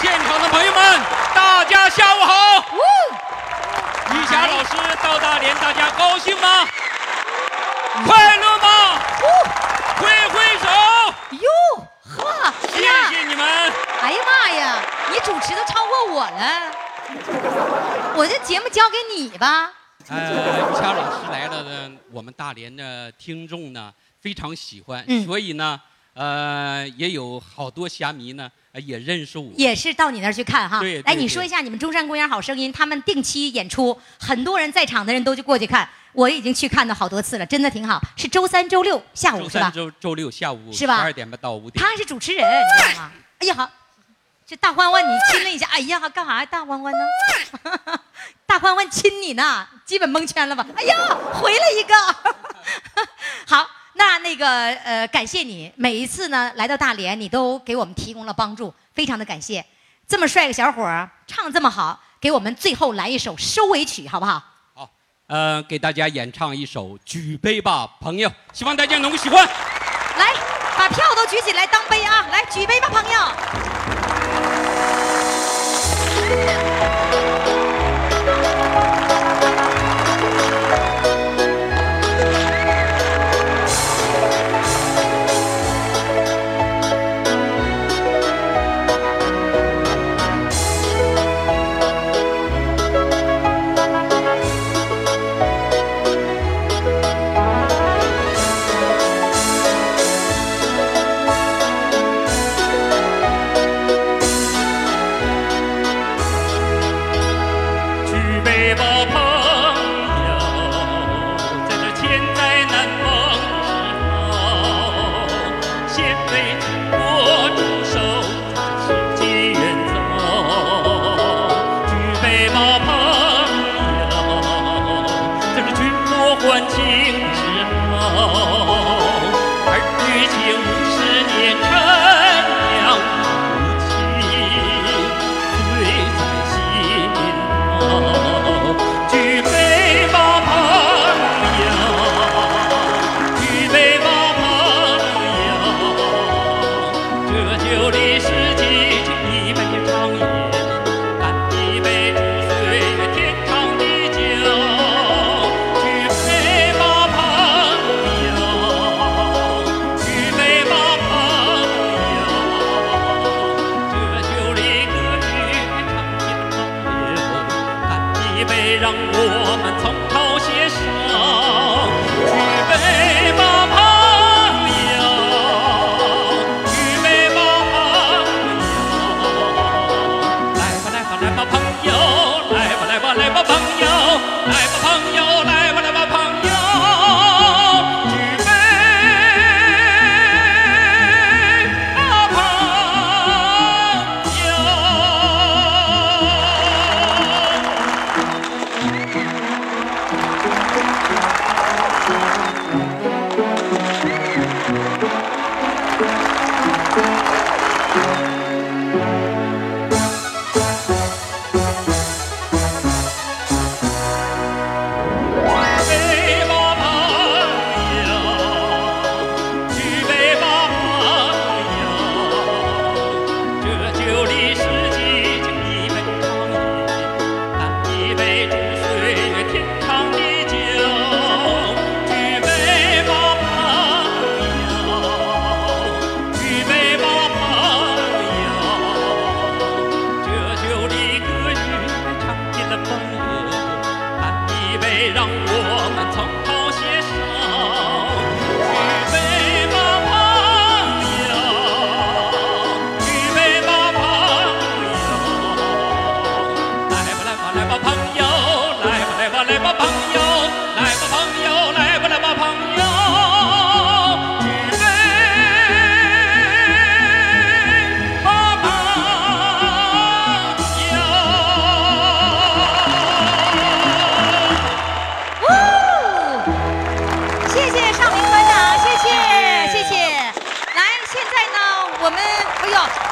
[0.00, 1.00] 现场的朋友们，
[1.34, 2.64] 大家下午好。
[4.14, 4.70] 于霞老师
[5.02, 6.66] 到大连，大家高兴吗？
[8.06, 8.98] 快乐吗？
[9.98, 10.66] 挥挥手。
[11.32, 12.80] 哟呵，谢
[13.14, 13.46] 谢你们。
[14.00, 14.76] 哎呀妈呀，
[15.12, 16.72] 你主持都超过我了，
[18.16, 19.70] 我这节目交给你吧。
[20.10, 25.80] 呃，于谦老师来了呢，我们大连的听众呢非常喜欢，嗯所以呢，
[26.14, 29.52] 呃，也有好多虾迷呢呃也认识我。
[29.56, 30.80] 也是到你那儿去看哈。
[30.80, 38.02] 对对来，你对说一下你们中山公园好声音，他们定期演出，很多人在场的人都去过去看，我已经去看了好多次了，真的挺好。
[38.16, 39.70] 是周三、周六下午是吧？
[39.70, 41.84] 周三、周周六下午是吧十二点半到五点。
[41.84, 43.12] 他是主持人，你知道吗？
[43.38, 43.70] 哎呀好，
[44.50, 46.46] 这大欢欢你亲了一下，哎呀干啥呀？
[46.46, 46.98] 大欢欢呢？
[48.44, 50.66] 大欢欢亲你呢，基本蒙圈了吧？
[50.74, 50.96] 哎呀，
[51.34, 51.94] 回了一个。
[53.46, 59.64] 好，那那个呃，感谢你每一次呢来到大连，你都给我们提供了帮助，非常的感谢。
[60.08, 64.42] 这么帅个小伙儿，唱这么好，给我们最后来一首收尾曲，好不好？
[65.28, 69.46] 呃，给大家演唱一首《举杯吧，朋友》，希望大家能够喜欢。
[69.46, 70.34] 来，
[70.76, 72.26] 把票都举起来当杯啊！
[72.32, 73.69] 来，举杯吧，朋友。
[76.30, 76.79] 啊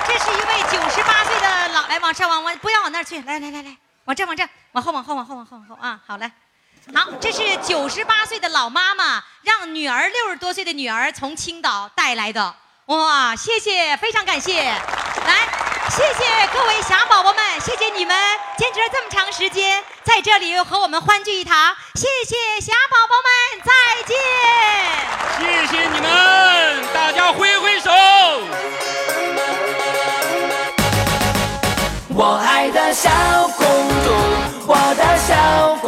[0.08, 6.32] 这是一位九十八岁的老，来往上往往不要往那儿去，来来来来，往这往这，往后往后往后往后往后啊，好来。
[6.94, 12.54] 好，这是九十八岁的老妈妈让女儿六十多岁的女儿从青岛带来的，
[12.86, 14.62] 哇，谢谢，非常感谢。
[14.62, 15.46] 来，
[15.90, 18.16] 谢谢各位小宝宝们，谢谢你们
[18.56, 23.72] 坚持了这么长时间，在这里和我们欢聚一堂，谢谢小宝宝们，再
[24.06, 24.16] 见。
[25.38, 27.90] 谢谢你们，大家挥挥手。
[32.20, 33.08] 我爱的小
[33.56, 33.64] 公
[34.02, 34.10] 主，
[34.66, 35.87] 我的小公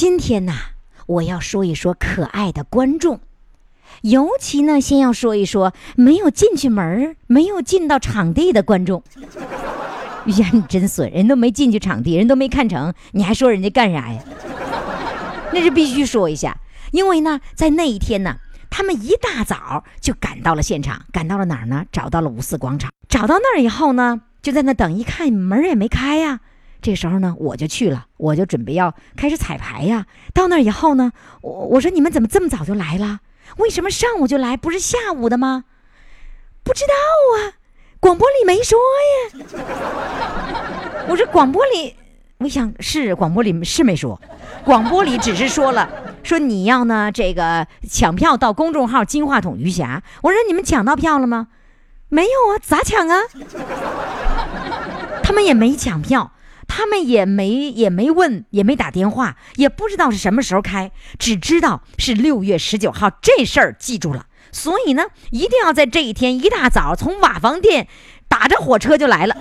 [0.00, 0.54] 今天呐，
[1.06, 3.20] 我要说一说可爱的观众。
[4.00, 9.02] 尤其呢，先要说一说没有进去门、没有进到场地的观众。
[10.24, 14.22] 呀， 你真损，人都没进去场地，人都没看成，你还说人家干啥呀？
[15.52, 16.56] 那是必须说一下，
[16.92, 18.36] 因为呢，在那一天呢，
[18.70, 21.84] 他们一大早就赶到了现场，赶到了哪儿呢？
[21.92, 22.90] 找到了五四广场。
[23.06, 26.40] 找到那儿以后呢，就在那等，一看门也没开呀。
[26.82, 30.06] 这时候呢，我就去了，我就准备要开始彩排呀。
[30.32, 31.12] 到那儿以后呢，
[31.42, 33.20] 我我说你们怎么这么早就来了？
[33.58, 35.64] 为什么上午就来，不是下午的吗？
[36.62, 36.94] 不知道
[37.36, 37.58] 啊，
[37.98, 39.44] 广播里没说呀。
[41.08, 41.96] 我说广播里，
[42.38, 44.20] 我想是广播里是没说，
[44.64, 45.88] 广播里只是说了，
[46.22, 50.02] 说你要呢这个抢票到公众号金话筒余霞。
[50.22, 51.48] 我说你们抢到票了吗？
[52.08, 53.20] 没有啊，咋抢啊？
[55.22, 56.32] 他们也没抢票。
[56.72, 64.26] 他们也没也没问，也没打电话，也不知道是什么时候开，只知道是六月十九号这事儿记住了。
[64.52, 67.88] 所以呢，一定要在这一天一大早从瓦房店
[68.28, 69.36] 打着火车就来了。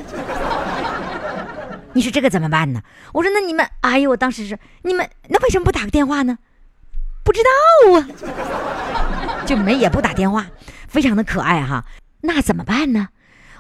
[1.94, 2.82] 你说这个怎么办呢？
[3.14, 6.40] 我说那你们，哎呦，我当时是你们，那为什么不打个电话呢？
[7.24, 8.10] 不知道啊，
[9.46, 10.48] 就没也不打电话，
[10.88, 11.86] 非常的可爱哈。
[12.22, 13.10] 那怎么办呢？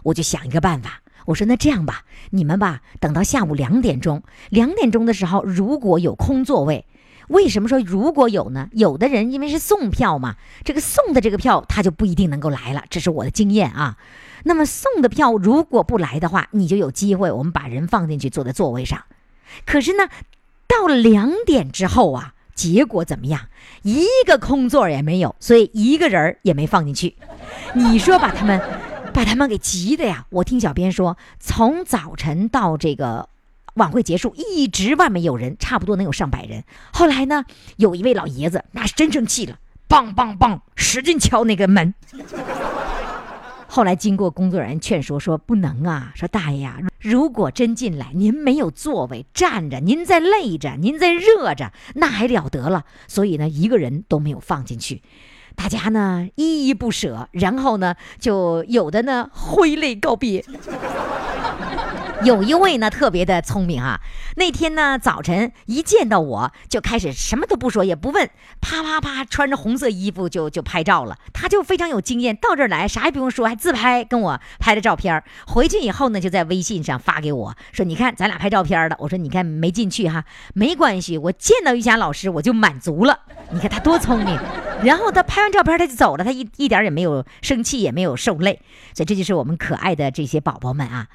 [0.05, 1.01] 我就想一个办法。
[1.25, 6.85] 我说那这样吧，你们吧，等到下午两点钟，两点钟的时候，如果有空座位，
[7.27, 8.69] 为什么说如果有呢？
[8.71, 13.97] 有的人因为是送票嘛，这个送的这个票他就不一定能够来了，这是我的经验啊。
[14.43, 19.03] 那么送的票如果不来的话，你就有机会，我们把人放进去坐在座位上。
[19.65, 20.07] 可是呢，
[20.67, 23.41] 到两点之后啊，结果怎么样？
[23.83, 27.15] 一个空座也没有，所以一个人儿也没放进去。
[27.73, 28.59] 你说把他们，
[29.19, 30.27] 把他们给急的呀！
[30.29, 33.27] 我听小编说，从早晨到这个
[33.73, 36.63] 晚会结束，一直外面有人，差不多能有上百人。
[36.93, 37.43] 后来呢，
[37.75, 39.57] 有一位老爷子，那是真生气了，
[39.89, 41.93] 梆梆梆，使劲敲那个门。
[43.67, 52.85] 后来经过工作人员劝说，说不能啊，说大爷呀，如果真进来，您没有座位，站着，您在累着，您在热着，那还了得了。
[53.09, 55.01] 所以呢，一个人都没有放进去，
[55.61, 60.45] 大家呢依依不舍，然后呢，就有的呢挥泪告别。
[62.23, 64.01] 有一位呢特别的聪明啊，
[64.35, 71.17] 那天呢早晨一见到我就开始什么都不说也不问，啪啪啪穿着红色衣服就就拍照了。
[71.31, 75.23] 他就非常有经验，到这儿来啥也不用说，还自拍跟我拍了照片。
[75.47, 83.17] 回去以后呢，就在微信上发给我说：“你看咱俩拍照片了。”我说：“你看没进去哈，没关系，我见到玉霞老师我就满足了。
[83.51, 84.37] 你看他多聪明。”
[84.83, 88.61] 然后他拍完照片他就走了，他一一点也没有生气，也没有受累。
[88.93, 91.07] 所以这就是我们可爱的这些宝宝们啊。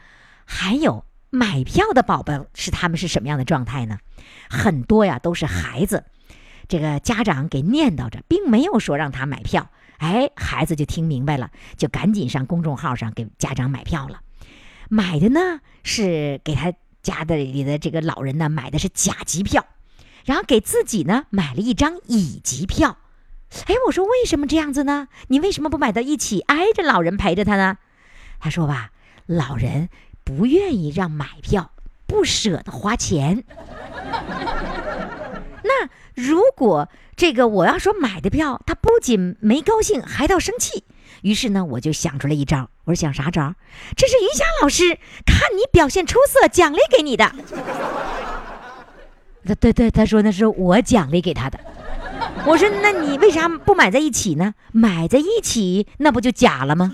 [0.45, 3.99] 还有买票的宝宝是他们是什么样的状态呢？
[4.49, 6.05] 很多呀都是孩子，
[6.69, 9.71] 这个家长给念叨着，并没有说让他买票。
[9.99, 14.21] 哎，孩子就听明白了，就赶紧上公众号上给家长买票了。
[14.89, 16.73] 买的呢是给他
[17.03, 19.67] 家的里的这个老人呢买的是甲级票，
[20.25, 22.99] 然后给自己呢买了一张乙级票。
[23.67, 25.09] 哎，我说为什么这样子呢？
[25.29, 27.79] 你为什么不买到一起挨着老人陪着他呢？
[28.41, 28.91] 他说吧，
[29.27, 29.89] 老人。
[30.25, 31.73] 不愿意让买票，
[32.07, 33.45] 不舍得花钱。
[35.63, 40.85] 那如果这个我要说买的票，他不仅没高兴，还到生气。
[41.23, 42.69] 于是呢，我就想出来一招。
[42.85, 43.55] 我说想啥招？
[43.97, 47.33] 这是云霞老师看你表现出色，奖励给你的。
[49.47, 51.61] 对对对，他说那是我奖励给他的。
[52.47, 54.55] 我说那你为啥不买在一起呢？
[54.73, 56.93] 买在一起那不就假了吗？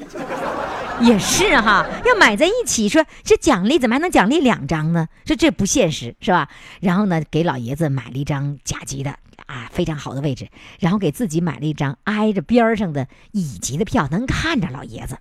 [1.01, 5.09] 也是哈，要买在一起，说这奖励怎么还能奖励两张呢？
[5.25, 6.49] 说这不现实，是吧？
[6.81, 9.11] 然后呢，给老爷子买了一张甲级的
[9.47, 10.49] 啊，非常好的位置，
[10.79, 15.19] 然后给自己买了一张挨着边上的乙级的票，能看着老爷子。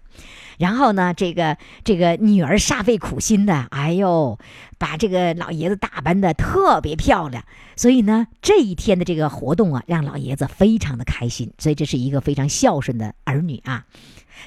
[0.58, 4.38] 然后呢，这个这个女儿煞费苦心的，哎呦，
[4.78, 7.44] 把这个老爷子打扮的特别漂亮。
[7.78, 11.54] 所以呢，这一天的这个活动啊，让老爷子非常的开心。
[11.58, 13.86] 所以这是一个非常孝顺的儿女啊。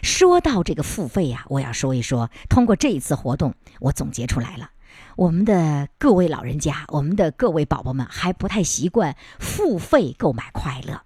[0.00, 2.30] 说到这个付费呀，我要说一说。
[2.48, 4.70] 通过这一次活动，我总结出来了，
[5.16, 11.02] 我们的各位老人家，我们的各位宝宝们还不太习惯付费购买快乐。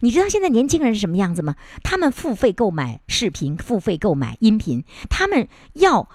[0.00, 1.56] 你知道现在年轻人是什么样子吗？
[1.82, 6.08] 他们付费购买视频，付费购买音频，他们要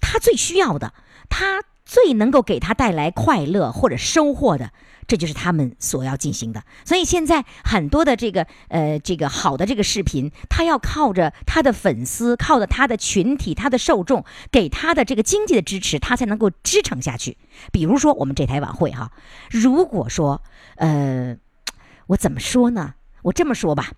[0.00, 0.94] 他最需要的，
[1.28, 4.70] 他最能够给他带来快乐或者收获的。
[5.08, 17.38] 这就是他们所要进行的，所以现在很多的这个呃这个好的这个视频，他要靠着他的粉丝，靠着他的群体，他的受众给他的这个经济的支持，他才能够支撑下去。
[17.72, 19.10] 比如说我们这台晚会哈，
[19.50, 20.42] 如果说
[20.76, 21.38] 呃，
[22.08, 22.96] 我怎么说呢？
[23.22, 23.92] 我这么说吧，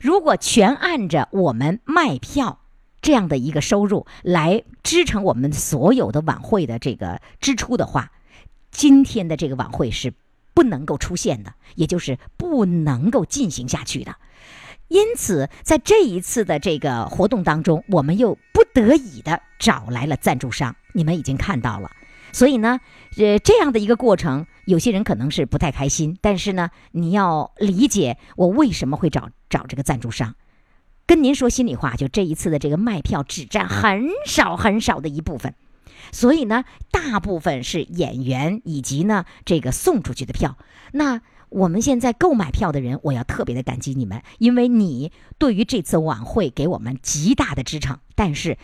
[0.00, 2.60] 如果全按着我们卖票
[3.04, 8.10] 这样的一个收入来支撑我们所有的晚会的这个支出的话，
[8.72, 10.12] 今天的这个晚会是。
[10.56, 14.14] 不能够出现的，也就是不能够进行下去的。
[14.86, 20.76] 因此，在这一次的这个活动当中，我们又不得已的找来了赞助商。
[20.92, 21.90] 你们已经看到了，
[22.30, 22.78] 所以呢，
[23.16, 26.16] 呃，这样的一个过程，有些人可能是不太开心。
[26.20, 30.36] 但是呢，你要理解我为什么会找找这个赞助商。
[31.06, 35.54] 跟您说心里话，就这一次的这个卖票只占很少很少的一部分。
[36.12, 40.56] 所以呢，大部分是演员以及呢这个送出去的票。
[40.92, 47.98] 那我们现在购买票的人，我要特别的感激你们，因为你对于这次晚会给我们极大的支撑。
[48.14, 48.56] 但是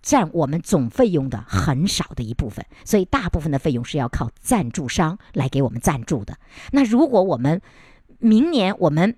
[0.00, 6.38] 占我们总费用的很少的一部分，所以大部分的费用是要靠赞助商来给我们赞助的。
[6.70, 7.60] 那如果我们
[8.18, 9.16] 明年我们。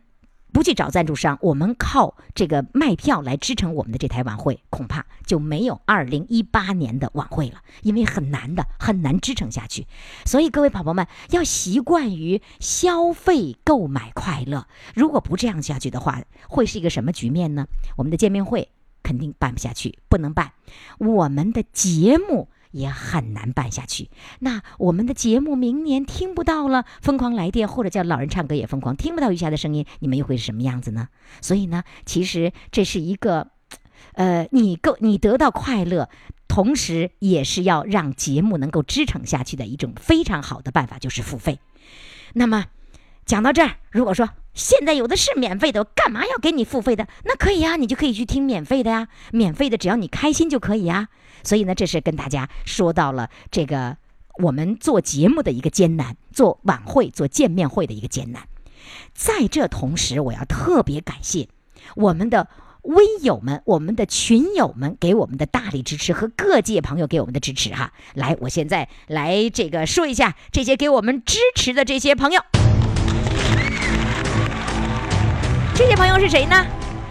[0.52, 9.86] 不去找赞助商，我们靠这个卖票来支撑我们的这台晚会，恐怕就没有二零一八年的晚会了，因为很难的，很难支撑下去。
[10.24, 17.66] 所以各位宝宝们要习惯于消费购买快乐，如果不这样下去的话，会是一个什么局面呢？
[17.96, 18.68] 我们的见面会
[19.02, 20.52] 肯定办不下去，不能办。
[20.98, 22.48] 我们的节目。
[22.70, 24.10] 也很难办下去。
[24.40, 31.08] 那我们的节目明年听不到了，疯狂来电或者叫老人唱歌也疯狂，听不到余霞的声音，你们又会是什么样子呢？
[31.40, 33.48] 所以呢，其实这是一个
[34.14, 36.08] 呃，你够你得到快乐，
[36.48, 41.58] 同时也是要让节目能够支撑下去的一种非常好的办法，就是付费。
[42.34, 42.66] 那么
[43.24, 47.06] 讲到这儿，如果说现在有的是免费的，干嘛要给你付费的？
[47.24, 51.08] 那可以啊，你就可以去听免费的呀，免费的只要你开心就可以啊。
[51.42, 53.96] 所以呢，这是跟大家说到了这个
[54.42, 58.42] 我们做节目的一个艰难，做晚会、做见面会的一个艰难。
[59.14, 61.48] 在这同时，我要特别感谢
[61.94, 62.48] 我们的
[62.82, 67.92] 微友们、我们的群友们给我们的大力支持和各界朋友给我们的支持哈。
[68.14, 72.42] 来，我现在来这个说一下这些给我们支持的这些朋友。
[75.80, 76.66] 这些朋友是谁呢？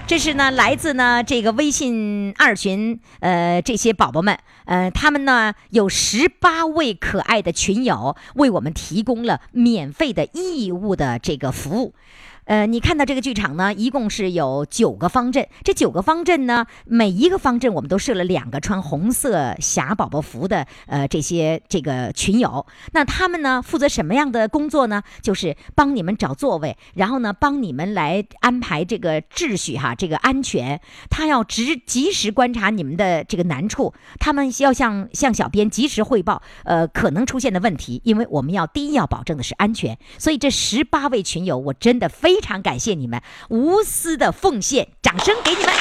[0.05, 11.95] 这是呢，来自呢这个微信二群，呃，这些宝宝们，呃，他们呢有十八位可爱的群友为我们提供了免费的义务的这个服务。
[12.49, 15.47] 呃，你看到这个剧场呢，一共是有九个方阵。
[15.63, 22.65] 这九个方阵呢，每一个方阵我们都设了两个穿红色霞宝宝服的呃这些这个群友。
[22.91, 25.03] 那他们呢，负责什么样的工作呢？
[25.21, 30.81] 就是帮你们找座位，然后呢，帮你们来安排这个秩序哈，这个安全。
[31.07, 39.95] 他要直及时观察你们的这个难处，他们要向向小编及时汇报呃可能出现的问题，因为我们要第一要保证的是安全。
[40.17, 42.38] 所以这十八位群友，我真的非。
[42.39, 45.73] 非常感谢你们无私的奉献，掌声给你们。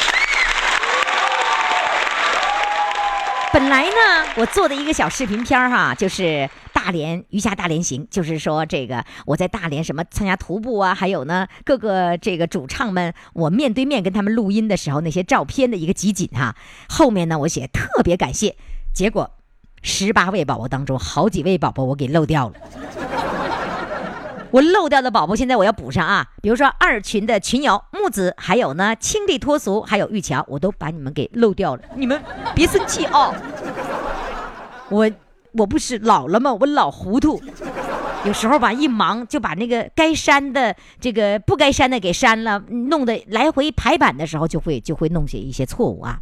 [3.53, 16.57] 本来呢，我做的一个小视频片儿哈，就是大连余霞大连行，就是说这个我在大连什么参加徒步啊，还有呢各个这个主唱们，我面对面跟他们录音的时候那些照片的一个集锦哈。
[16.89, 18.57] 后面呢，我写特别感谢，
[18.93, 19.31] 结果
[19.81, 22.55] 十八位宝宝当中，好几位宝宝我给漏掉了。
[24.51, 26.27] 我漏掉的宝宝，现在我要补上啊！
[26.41, 31.83] 比如说二群的群友木子，还有呢清丽脱俗，还有玉桥，我都把你们给漏掉了。
[31.95, 32.19] 你们
[32.55, 33.35] 别生气哦，
[34.89, 35.11] 我
[35.53, 36.53] 我不是老了吗？
[36.53, 37.41] 我老糊涂，
[38.25, 46.19] 有时候吧一忙就把那个该删的这个不该删的给删了，弄得来回排版的时候就会就会弄些一些错误啊。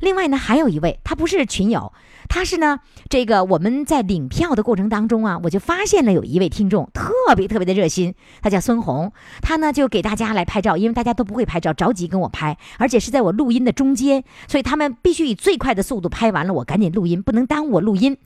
[0.00, 1.92] 另外呢，还有一位他不是群友。
[2.28, 9.10] 他是呢，这个我们在领票的过程当中啊，我就发现了有一位听众特别特别的热心，他叫孙红，
[9.40, 18.18] 他呢就给大家来拍照，因为大家都不会拍照，着急跟我拍，而且是在我录音的中间，所以他们必须以最快的速度拍完了，我赶紧录音，不能耽误我录音。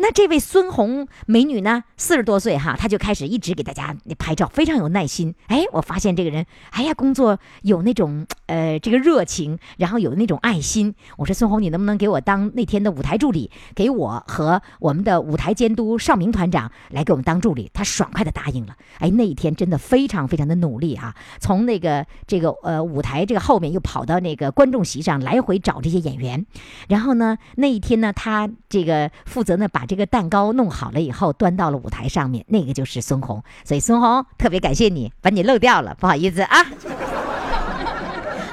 [0.00, 1.82] 那这位孙红美女呢？
[1.96, 5.34] 四十多岁哈，她就开始一直给大家拍照，非常有耐心。
[5.48, 10.94] 哎，我发现这个人，哎呀，工作有那种呃这个热情，然后有那种爱心。
[11.16, 13.50] 我说孙红，你能不能给我当那天的舞台助理？
[13.74, 17.68] 给我和我们的舞台监督邵明团长来给我们当助理。
[17.74, 18.76] 他爽快的答应了。
[19.00, 26.46] 哎，那一天真的非常非常的努力啊，从那个这个呃舞台这个后面又跑到那个观众席上来回找这些演员。
[26.88, 29.87] 然后呢，那一天呢，他这个负责呢把。
[29.88, 33.42] 这个蛋糕弄好了以后，端到了舞台上面，那个就是孙红。
[33.64, 36.64] 所以孙红特别感谢你，把你漏掉了，不好意思啊。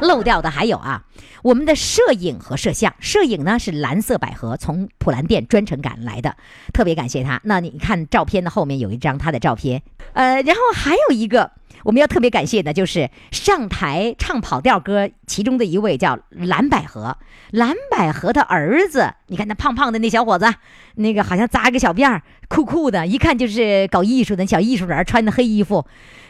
[0.02, 1.04] 漏掉的还有啊，
[1.44, 6.36] 我们的摄影和摄像，摄影呢是蓝色百合，从普兰店专程赶来的，
[6.74, 7.40] 特别感谢他。
[7.44, 9.82] 那你看照片的后面有一张他的照片，
[10.14, 11.52] 呃，然后还有一个。
[11.84, 17.16] 我们要特别感谢的，就是上台唱跑调歌其中的一位叫蓝百合，
[17.52, 20.52] 蓝百合的儿子，你看那胖胖的那小伙子，
[20.96, 25.86] 那个好像扎个小辫儿，酷酷的，一看就是搞艺术的小艺术人，穿的黑衣服。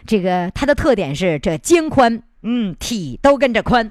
[0.05, 3.89] 这个他的特点是这肩宽，嗯，体都跟着宽。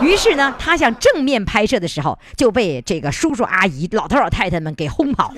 [0.00, 5.32] 于是呢，他想正面拍摄的时候，就被这个叔叔阿姨、老头老太太们给轰跑。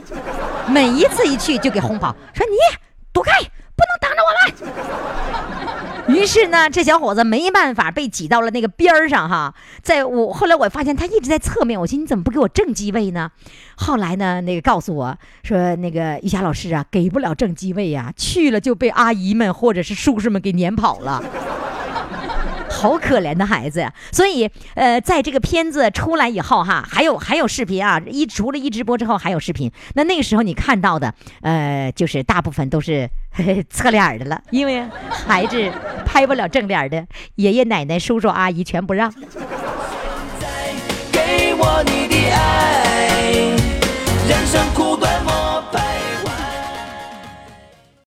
[0.69, 2.57] 每一次一去就给轰跑，说你
[3.13, 3.33] 躲开。
[3.77, 4.31] 不能挡着我
[6.07, 6.17] 们。
[6.17, 9.53] 于是呢，这小伙子没办法，被挤到了那个边儿上哈。
[9.83, 13.33] 在我后来我发现他一直在侧面，我寻思你怎么不给我正机位呢？
[13.75, 21.21] 后来呢，那个告诉我说，那个玉霞老师啊，给不了正机位呀，去了就被阿姨们或者是叔叔们给撵跑了。
[22.85, 23.91] 好可怜的孩子呀！
[24.13, 29.73] 所以，呃，在这个片子出来以后哈，还有还有视频啊，一除了一直播之后还有视频。
[29.95, 33.09] 那那个时候你看到的，呃，就是大部分都是
[33.71, 35.73] 侧脸的了，因为孩子
[36.05, 37.07] 拍不了正脸的，
[37.37, 39.11] 爷爷奶奶、叔叔阿姨全不让。
[41.11, 42.04] 给我你的